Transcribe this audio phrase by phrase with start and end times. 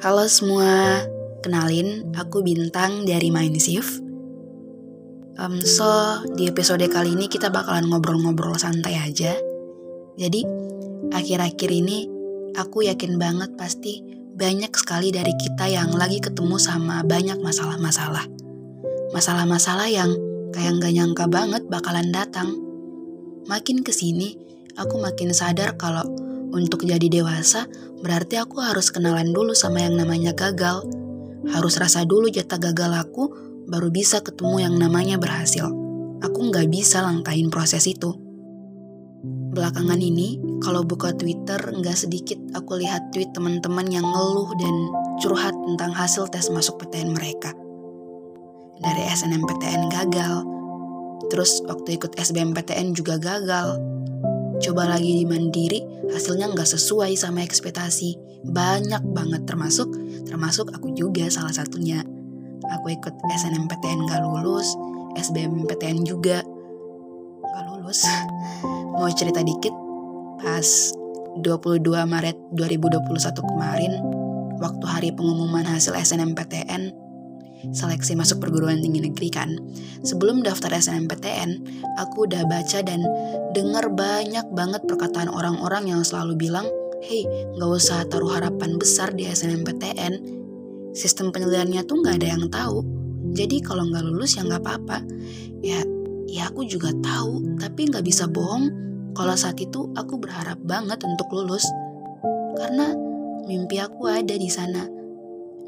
[0.00, 1.04] Halo semua,
[1.44, 4.00] kenalin aku Bintang dari Mindshift.
[5.36, 9.36] Um, so, di episode kali ini kita bakalan ngobrol-ngobrol santai aja.
[10.16, 10.40] Jadi,
[11.12, 12.08] akhir-akhir ini
[12.56, 14.00] aku yakin banget pasti
[14.32, 18.24] banyak sekali dari kita yang lagi ketemu sama banyak masalah-masalah.
[19.12, 20.16] Masalah-masalah yang
[20.56, 22.56] kayak nggak nyangka banget bakalan datang.
[23.44, 24.32] Makin ke sini,
[24.80, 26.08] aku makin sadar kalau
[26.50, 27.66] untuk jadi dewasa,
[28.02, 30.86] berarti aku harus kenalan dulu sama yang namanya gagal.
[31.50, 33.32] Harus rasa dulu jatah gagal aku,
[33.70, 35.70] baru bisa ketemu yang namanya berhasil.
[36.20, 38.12] Aku nggak bisa langkahin proses itu.
[39.50, 44.74] Belakangan ini, kalau buka Twitter, nggak sedikit aku lihat tweet teman-teman yang ngeluh dan
[45.18, 47.50] curhat tentang hasil tes masuk PTN mereka.
[48.80, 50.44] Dari SNMPTN gagal,
[51.28, 53.76] terus waktu ikut SBMPTN juga gagal,
[54.60, 55.80] coba lagi di mandiri
[56.12, 58.16] hasilnya nggak sesuai sama ekspektasi.
[58.46, 59.88] Banyak banget termasuk
[60.28, 62.04] termasuk aku juga salah satunya.
[62.78, 64.76] Aku ikut SNMPTN nggak lulus
[65.18, 66.44] SBMPTN juga
[67.40, 68.06] nggak lulus.
[68.94, 69.72] Mau cerita dikit?
[70.40, 70.94] Pas
[71.40, 73.92] 22 Maret 2021 kemarin
[74.60, 77.09] waktu hari pengumuman hasil SNMPTN
[77.70, 79.50] seleksi masuk perguruan tinggi negeri kan.
[80.00, 81.50] Sebelum daftar SNMPTN,
[82.00, 83.04] aku udah baca dan
[83.52, 86.66] dengar banyak banget perkataan orang-orang yang selalu bilang,
[87.00, 87.24] Hey,
[87.56, 90.40] gak usah taruh harapan besar di SNMPTN.
[90.92, 92.84] Sistem penilaiannya tuh gak ada yang tahu.
[93.30, 94.98] Jadi kalau nggak lulus ya nggak apa-apa.
[95.62, 95.80] Ya,
[96.26, 98.68] ya aku juga tahu, tapi nggak bisa bohong.
[99.14, 101.66] Kalau saat itu aku berharap banget untuk lulus,
[102.58, 102.94] karena
[103.46, 104.99] mimpi aku ada di sana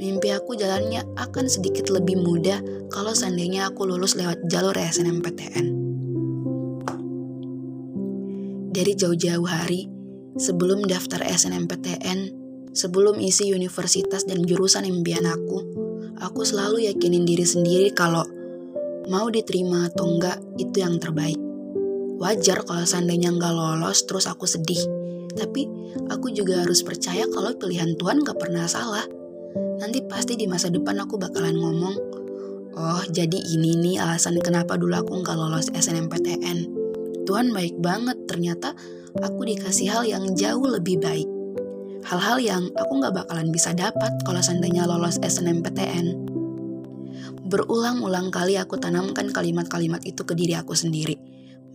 [0.00, 5.66] Mimpi aku jalannya akan sedikit lebih mudah kalau seandainya aku lulus lewat jalur SNMPTN.
[8.72, 9.84] Dari jauh-jauh hari,
[10.40, 12.18] sebelum daftar SNMPTN,
[12.72, 15.60] sebelum isi universitas dan jurusan impian aku,
[16.16, 18.24] aku selalu yakinin diri sendiri kalau
[19.12, 21.36] mau diterima atau enggak itu yang terbaik.
[22.16, 24.80] Wajar kalau seandainya nggak lolos terus aku sedih.
[25.36, 25.68] Tapi
[26.08, 29.04] aku juga harus percaya kalau pilihan Tuhan gak pernah salah
[29.80, 31.96] nanti pasti di masa depan aku bakalan ngomong,
[32.76, 36.82] oh jadi ini nih alasan kenapa dulu aku nggak lolos SNMPTN.
[37.22, 38.74] Tuhan baik banget, ternyata
[39.20, 41.28] aku dikasih hal yang jauh lebih baik.
[42.02, 46.34] Hal-hal yang aku nggak bakalan bisa dapat kalau seandainya lolos SNMPTN.
[47.46, 51.14] Berulang-ulang kali aku tanamkan kalimat-kalimat itu ke diri aku sendiri.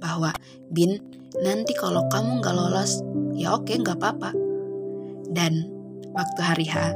[0.02, 0.36] Bahwa,
[0.68, 1.00] Bin,
[1.40, 3.00] nanti kalau kamu nggak lolos,
[3.38, 4.36] ya oke nggak apa-apa.
[5.32, 5.70] Dan
[6.12, 6.92] waktu hari H,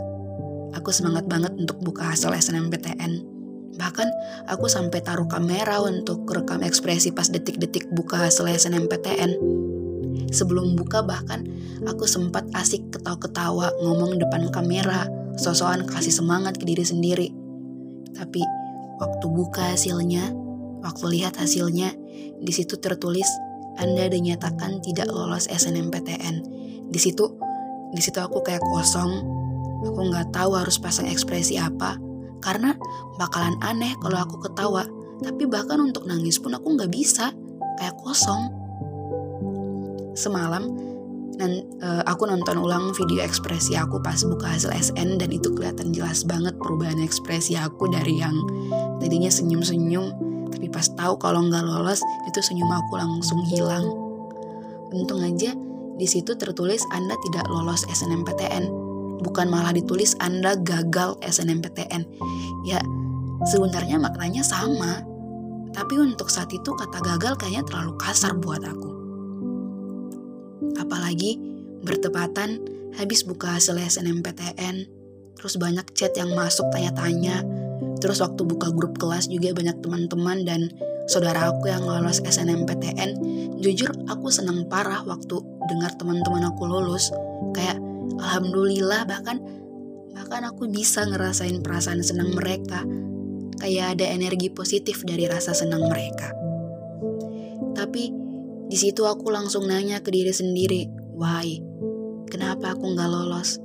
[0.77, 3.41] Aku semangat banget untuk buka hasil SNMPTN.
[3.75, 4.07] Bahkan
[4.51, 9.35] aku sampai taruh kamera untuk rekam ekspresi pas detik-detik buka hasil SNMPTN.
[10.31, 11.43] Sebelum buka bahkan
[11.83, 17.27] aku sempat asik ketawa-ketawa ngomong depan kamera, sosokan kasih semangat ke diri sendiri.
[18.15, 18.43] Tapi
[18.99, 20.31] waktu buka hasilnya,
[20.83, 21.91] waktu lihat hasilnya,
[22.39, 23.27] di situ tertulis
[23.79, 26.35] Anda dinyatakan tidak lolos SNMPTN.
[26.91, 27.23] Di situ,
[27.95, 29.23] di situ aku kayak kosong,
[29.81, 31.97] Aku nggak tahu harus pasang ekspresi apa,
[32.41, 32.77] karena
[33.17, 34.85] bakalan aneh kalau aku ketawa.
[35.21, 37.33] Tapi bahkan untuk nangis pun aku nggak bisa,
[37.77, 38.49] kayak kosong.
[40.13, 40.69] Semalam,
[41.41, 45.89] dan uh, aku nonton ulang video ekspresi aku pas buka hasil SN dan itu kelihatan
[45.89, 48.35] jelas banget perubahan ekspresi aku dari yang
[49.01, 50.13] tadinya senyum-senyum
[50.51, 53.87] tapi pas tahu kalau nggak lolos itu senyum aku langsung hilang.
[54.91, 55.55] Untung aja
[55.95, 58.80] di situ tertulis Anda tidak lolos SNMPTN
[59.21, 62.01] bukan malah ditulis Anda gagal SNMPTN.
[62.65, 62.81] Ya,
[63.47, 65.05] sebenarnya maknanya sama.
[65.71, 68.91] Tapi untuk saat itu kata gagal kayaknya terlalu kasar buat aku.
[70.75, 71.39] Apalagi
[71.81, 72.59] bertepatan
[72.99, 74.83] habis buka hasil SNMPTN,
[75.39, 77.39] terus banyak chat yang masuk tanya-tanya,
[78.03, 80.67] terus waktu buka grup kelas juga banyak teman-teman dan
[81.07, 83.15] saudara aku yang lolos SNMPTN.
[83.63, 85.39] Jujur aku senang parah waktu
[85.71, 87.15] dengar teman-teman aku lulus.
[87.55, 87.79] Kayak
[88.19, 89.39] alhamdulillah bahkan
[90.11, 92.83] bahkan aku bisa ngerasain perasaan senang mereka.
[93.61, 96.33] Kayak ada energi positif dari rasa senang mereka.
[97.77, 98.09] Tapi
[98.71, 101.59] di situ aku langsung nanya ke diri sendiri why
[102.31, 103.59] kenapa aku nggak lolos?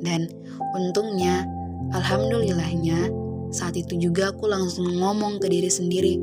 [0.00, 0.26] Dan
[0.74, 1.46] untungnya
[1.94, 3.08] alhamdulillahnya
[3.50, 6.18] saat itu juga aku langsung ngomong ke diri sendiri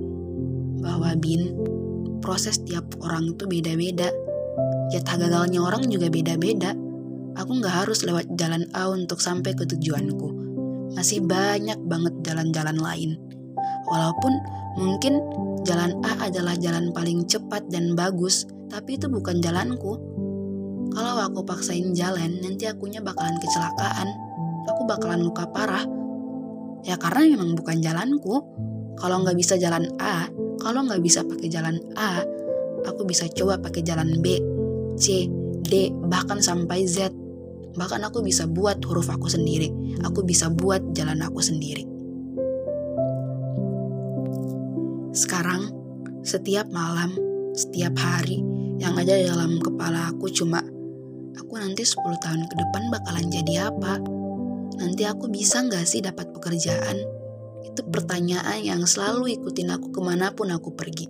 [0.83, 1.55] bahwa bin
[2.19, 4.11] proses tiap orang itu beda-beda.
[4.91, 6.86] Jatah gagalnya orang juga beda-beda
[7.37, 10.33] Aku nggak harus lewat jalan A untuk sampai ke tujuanku.
[10.97, 13.13] Masih banyak banget jalan-jalan lain.
[13.85, 14.33] Walaupun
[14.81, 15.21] mungkin
[15.61, 20.01] jalan A adalah jalan paling cepat dan bagus, tapi itu bukan jalanku.
[20.91, 24.09] Kalau aku paksain jalan, nanti akunya bakalan kecelakaan.
[24.67, 25.87] aku bakalan luka parah.
[26.83, 28.43] Ya karena memang bukan jalanku.
[28.99, 30.27] Kalau nggak bisa jalan A,
[30.59, 32.25] kalau nggak bisa pakai jalan A,
[32.83, 34.41] aku bisa coba pakai jalan B,
[34.97, 35.29] C,
[35.63, 37.26] D, bahkan sampai Z.
[37.77, 39.69] Bahkan aku bisa buat huruf aku sendiri.
[40.01, 41.85] Aku bisa buat jalan aku sendiri.
[45.13, 45.69] Sekarang,
[46.25, 47.13] setiap malam,
[47.53, 48.41] setiap hari,
[48.77, 50.61] yang ada dalam kepala aku cuma
[51.37, 53.97] aku nanti 10 tahun ke depan bakalan jadi apa?
[54.77, 57.01] Nanti aku bisa nggak sih dapat pekerjaan?
[57.65, 61.09] Itu pertanyaan yang selalu ikutin aku ke mana pun aku pergi.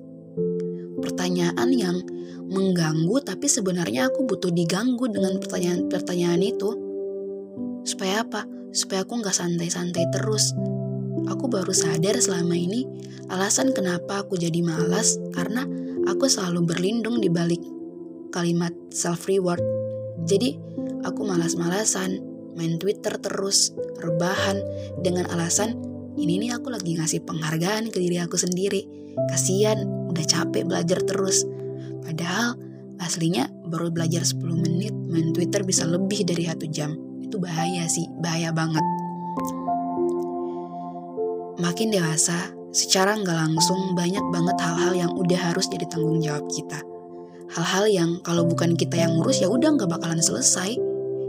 [1.03, 1.99] Pertanyaan yang
[2.47, 6.69] mengganggu tapi sebenarnya aku butuh diganggu dengan pertanyaan-pertanyaan itu.
[7.83, 8.43] Supaya apa?
[8.71, 10.55] Supaya aku nggak santai-santai terus.
[11.27, 12.87] Aku baru sadar selama ini
[13.27, 15.67] alasan kenapa aku jadi malas karena
[16.07, 17.59] aku selalu berlindung di balik
[18.31, 19.59] kalimat self reward
[20.27, 20.59] jadi,
[21.07, 22.19] aku malas-malasan,
[22.59, 23.71] main Twitter terus,
[24.03, 24.59] rebahan,
[24.99, 25.79] dengan alasan
[26.19, 28.83] ini nih aku lagi ngasih penghargaan ke diri aku sendiri.
[29.31, 31.47] Kasian, udah capek belajar terus.
[32.07, 32.55] Padahal
[33.03, 36.95] aslinya baru belajar 10 menit, main Twitter bisa lebih dari satu jam.
[37.19, 38.81] Itu bahaya sih, bahaya banget.
[41.59, 46.79] Makin dewasa, secara nggak langsung banyak banget hal-hal yang udah harus jadi tanggung jawab kita
[47.55, 50.75] hal-hal yang kalau bukan kita yang ngurus ya udah nggak bakalan selesai.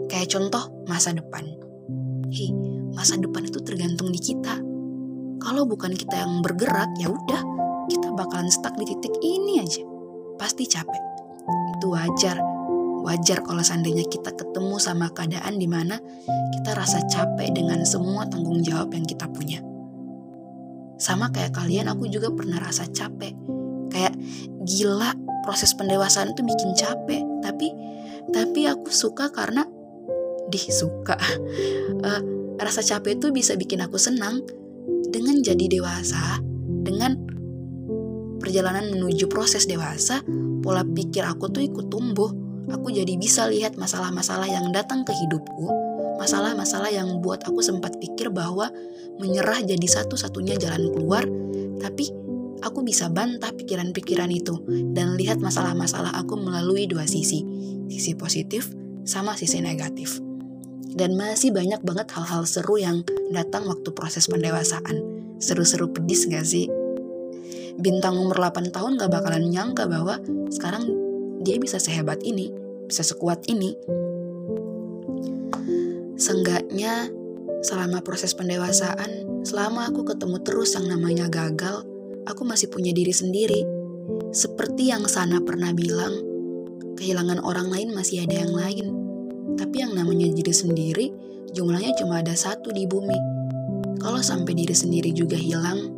[0.08, 1.44] Kayak contoh masa depan.
[2.32, 2.50] Hei,
[2.96, 4.56] masa depan itu tergantung di kita.
[5.38, 7.42] Kalau bukan kita yang bergerak ya udah
[7.88, 9.84] kita bakalan stuck di titik ini aja.
[10.38, 11.02] Pasti capek.
[11.76, 12.38] Itu wajar.
[13.04, 15.98] Wajar kalau seandainya kita ketemu sama keadaan di mana
[16.54, 19.62] kita rasa capek dengan semua tanggung jawab yang kita punya.
[20.98, 23.34] Sama kayak kalian, aku juga pernah rasa capek.
[23.88, 24.18] Kayak
[24.66, 25.14] gila
[25.48, 27.72] proses pendewasaan itu bikin capek tapi
[28.28, 29.64] tapi aku suka karena
[30.52, 31.16] dih suka
[32.04, 32.20] uh,
[32.64, 34.44] rasa capek itu bisa bikin aku senang
[35.08, 36.36] dengan jadi dewasa
[36.84, 37.16] dengan
[38.48, 40.24] perjalanan menuju proses dewasa
[40.64, 42.32] pola pikir aku tuh ikut tumbuh
[42.72, 45.68] aku jadi bisa lihat masalah-masalah yang datang ke hidupku
[46.16, 48.72] masalah-masalah yang buat aku sempat pikir bahwa
[49.20, 51.28] menyerah jadi satu-satunya jalan keluar
[51.76, 52.08] tapi
[52.64, 54.56] aku bisa bantah pikiran-pikiran itu
[54.96, 57.44] dan lihat masalah-masalah aku melalui dua sisi,
[57.86, 58.70] sisi positif
[59.06, 60.18] sama sisi negatif.
[60.88, 64.98] Dan masih banyak banget hal-hal seru yang datang waktu proses pendewasaan.
[65.38, 66.66] Seru-seru pedis gak sih?
[67.78, 70.18] Bintang umur 8 tahun gak bakalan nyangka bahwa
[70.50, 70.90] sekarang
[71.46, 72.50] dia bisa sehebat ini,
[72.90, 73.78] bisa sekuat ini.
[76.18, 77.06] Seenggaknya
[77.62, 81.86] selama proses pendewasaan, selama aku ketemu terus yang namanya gagal,
[82.26, 83.62] aku masih punya diri sendiri.
[84.34, 86.18] Seperti yang Sana pernah bilang,
[86.98, 88.86] kehilangan orang lain masih ada yang lain.
[89.54, 91.06] Tapi yang namanya diri sendiri,
[91.54, 93.18] jumlahnya cuma ada satu di bumi.
[94.02, 95.94] Kalau sampai diri sendiri juga hilang,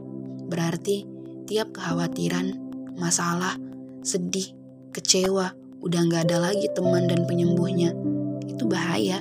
[0.48, 1.19] berarti
[1.50, 2.54] tiap kekhawatiran,
[2.94, 3.58] masalah,
[4.06, 4.54] sedih,
[4.94, 5.50] kecewa,
[5.82, 7.90] udah gak ada lagi teman dan penyembuhnya.
[8.46, 9.18] Itu bahaya,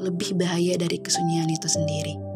[0.00, 2.29] lebih bahaya dari kesunyian itu sendiri.